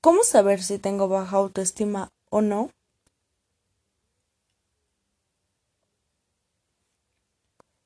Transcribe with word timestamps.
¿Cómo 0.00 0.22
saber 0.22 0.62
si 0.62 0.78
tengo 0.78 1.08
baja 1.08 1.36
autoestima 1.36 2.10
o 2.30 2.40
no? 2.40 2.70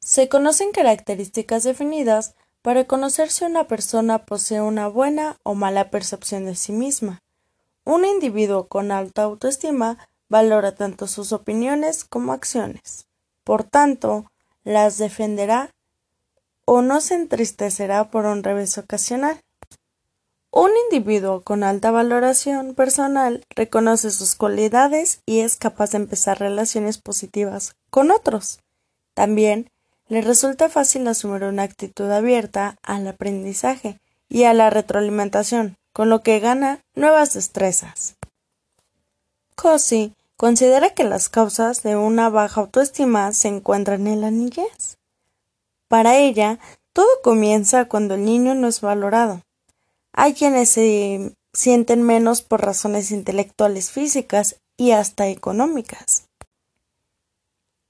Se 0.00 0.28
conocen 0.28 0.72
características 0.72 1.62
definidas 1.62 2.34
para 2.60 2.84
conocer 2.84 3.30
si 3.30 3.44
una 3.46 3.66
persona 3.66 4.26
posee 4.26 4.60
una 4.60 4.86
buena 4.86 5.38
o 5.44 5.54
mala 5.54 5.90
percepción 5.90 6.44
de 6.44 6.56
sí 6.56 6.72
misma. 6.72 7.20
Un 7.84 8.04
individuo 8.04 8.68
con 8.68 8.92
alta 8.92 9.22
autoestima 9.22 9.98
valora 10.28 10.74
tanto 10.74 11.06
sus 11.06 11.32
opiniones 11.32 12.04
como 12.04 12.34
acciones. 12.34 13.06
Por 13.44 13.64
tanto, 13.64 14.30
las 14.62 14.98
defenderá 14.98 15.70
o 16.66 16.82
no 16.82 17.00
se 17.00 17.14
entristecerá 17.14 18.10
por 18.10 18.26
un 18.26 18.42
revés 18.42 18.76
ocasional. 18.76 19.40
Un 20.56 20.70
individuo 20.84 21.40
con 21.40 21.64
alta 21.64 21.90
valoración 21.90 22.76
personal 22.76 23.44
reconoce 23.56 24.12
sus 24.12 24.36
cualidades 24.36 25.20
y 25.26 25.40
es 25.40 25.56
capaz 25.56 25.90
de 25.90 25.96
empezar 25.96 26.38
relaciones 26.38 26.98
positivas 26.98 27.74
con 27.90 28.12
otros. 28.12 28.60
También 29.14 29.68
le 30.06 30.20
resulta 30.20 30.68
fácil 30.68 31.08
asumir 31.08 31.42
una 31.42 31.64
actitud 31.64 32.08
abierta 32.08 32.76
al 32.84 33.08
aprendizaje 33.08 33.98
y 34.28 34.44
a 34.44 34.54
la 34.54 34.70
retroalimentación, 34.70 35.76
con 35.92 36.08
lo 36.08 36.22
que 36.22 36.38
gana 36.38 36.78
nuevas 36.94 37.34
destrezas. 37.34 38.14
Cosi 39.56 40.12
considera 40.36 40.90
que 40.90 41.02
las 41.02 41.28
causas 41.28 41.82
de 41.82 41.96
una 41.96 42.28
baja 42.28 42.60
autoestima 42.60 43.32
se 43.32 43.48
encuentran 43.48 44.06
en 44.06 44.20
la 44.20 44.30
niñez. 44.30 44.98
Para 45.88 46.16
ella, 46.16 46.60
todo 46.92 47.08
comienza 47.24 47.86
cuando 47.86 48.14
el 48.14 48.24
niño 48.24 48.54
no 48.54 48.68
es 48.68 48.80
valorado. 48.80 49.40
Hay 50.16 50.34
quienes 50.34 50.70
se 50.70 51.34
sienten 51.52 52.02
menos 52.04 52.40
por 52.40 52.64
razones 52.64 53.10
intelectuales 53.10 53.90
físicas 53.90 54.60
y 54.76 54.92
hasta 54.92 55.26
económicas. 55.26 56.28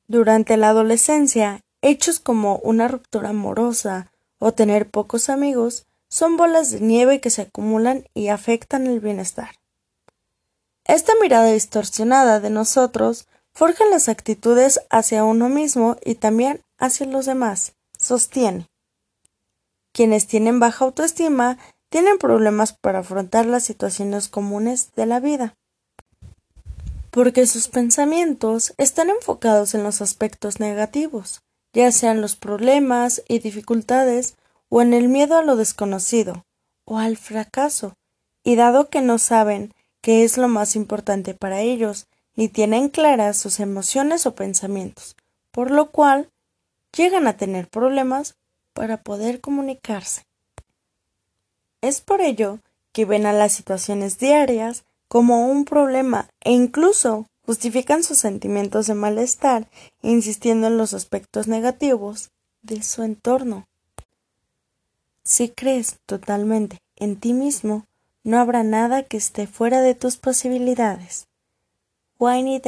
Durante 0.09 0.57
la 0.57 0.71
adolescencia, 0.71 1.61
hechos 1.83 2.21
como 2.21 2.57
una 2.57 2.89
ruptura 2.89 3.29
amorosa 3.29 4.11
o 4.39 4.53
tener 4.53 4.91
pocos 4.91 5.29
amigos 5.29 5.87
son 6.09 6.39
bolas 6.39 6.71
de 6.71 6.81
nieve 6.81 7.21
que 7.21 7.29
se 7.29 7.43
acumulan 7.43 8.07
y 8.15 8.29
afectan 8.29 8.87
el 8.87 9.01
bienestar. 9.01 9.51
Esta 10.85 11.13
mirada 11.21 11.53
distorsionada 11.53 12.41
de 12.41 12.51
nosotros 12.51 13.27
forja 13.53 13.85
las 13.91 14.09
actitudes 14.09 14.81
hacia 14.89 15.25
uno 15.25 15.51
mismo 15.51 15.97
y 16.03 16.15
también 16.15 16.63
hacia 16.79 17.07
los 17.07 17.27
demás, 17.27 17.75
sostiene. 17.99 18.67
Quienes 19.93 20.27
tienen 20.27 20.59
baja 20.59 20.85
autoestima 20.85 21.59
tienen 21.95 22.19
problemas 22.19 22.73
para 22.73 22.99
afrontar 22.99 23.47
las 23.47 23.63
situaciones 23.63 24.29
comunes 24.29 24.91
de 24.97 25.07
la 25.07 25.21
vida, 25.21 25.55
porque 27.13 27.47
sus 27.47 27.69
pensamientos 27.69 28.75
están 28.79 29.11
enfocados 29.11 29.77
en 29.77 29.85
los 29.85 30.03
aspectos 30.03 30.59
negativos, 30.59 31.43
ya 31.73 31.93
sean 31.93 32.21
los 32.21 32.35
problemas 32.35 33.23
y 33.29 33.39
dificultades 33.39 34.35
o 34.71 34.83
en 34.83 34.93
el 34.93 35.07
miedo 35.07 35.37
a 35.37 35.45
lo 35.45 35.55
desconocido 35.55 36.45
o 36.85 36.99
al 36.99 37.17
fracaso, 37.17 37.95
y 38.43 38.57
dado 38.57 38.91
que 38.91 39.01
no 39.01 39.19
saben 39.19 39.73
qué 40.01 40.25
es 40.25 40.37
lo 40.37 40.49
más 40.49 40.75
importante 40.75 41.33
para 41.33 41.61
ellos, 41.61 42.09
ni 42.35 42.49
tienen 42.49 42.89
claras 42.89 43.37
sus 43.37 43.61
emociones 43.61 44.27
o 44.27 44.35
pensamientos, 44.35 45.15
por 45.53 45.71
lo 45.71 45.93
cual 45.93 46.29
llegan 46.93 47.29
a 47.29 47.37
tener 47.37 47.69
problemas 47.69 48.35
para 48.73 49.05
poder 49.05 49.41
comunicarse. 49.41 50.25
Es 51.85 52.01
por 52.01 52.23
ello 52.23 52.61
que 52.93 53.05
ven 53.05 53.27
a 53.27 53.35
las 53.35 53.53
situaciones 53.53 54.19
diarias 54.19 54.85
como 55.07 55.49
un 55.49 55.67
problema 55.67 56.31
e 56.41 56.51
incluso 56.51 57.27
justifican 57.45 58.03
sus 58.03 58.17
sentimientos 58.17 58.87
de 58.87 58.95
malestar 58.95 59.69
insistiendo 60.01 60.69
en 60.69 60.79
los 60.79 60.95
aspectos 60.95 61.47
negativos 61.47 62.31
de 62.63 62.83
su 62.83 63.03
entorno. 63.03 63.67
Si 65.25 65.51
crees 65.51 65.99
totalmente 66.07 66.79
en 66.97 67.21
ti 67.21 67.35
mismo, 67.35 67.85
no 68.23 68.39
habrá 68.39 68.63
nada 68.63 69.03
que 69.03 69.19
esté 69.19 69.47
fuera 69.47 69.83
de 69.83 69.95
tus 69.95 70.17
posibilidades. 70.17 71.27
Wayne 72.19 72.63